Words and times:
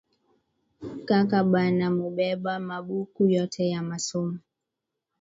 Kaka 1.07 1.39
bana 1.51 1.85
mubeba 1.97 2.53
ma 2.67 2.77
buku 2.85 3.23
yote 3.35 3.63
ya 3.71 3.81
masomo 3.89 4.37